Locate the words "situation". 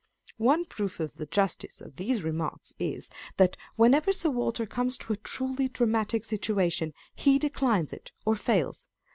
6.25-6.95